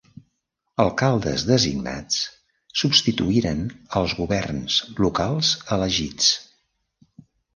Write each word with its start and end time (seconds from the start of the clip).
Alcaldes 0.83 1.43
designats 1.49 2.15
substituïren 2.83 3.61
els 4.01 4.15
governs 4.21 4.77
locals 5.05 5.51
elegits. 5.79 6.31